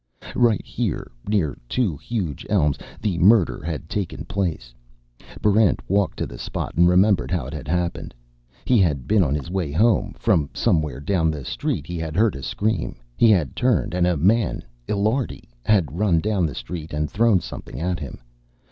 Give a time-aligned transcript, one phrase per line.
[0.33, 4.73] Right here, near two huge elms, the murder had taken place.
[5.43, 8.15] Barrent walked to the spot and remembered how it had happened.
[8.65, 10.15] He had been on his way home.
[10.17, 12.95] From somewhere down the street he had heard a scream.
[13.15, 17.79] He had turned, and a man Illiardi had run down the street and thrown something
[17.79, 18.21] at him.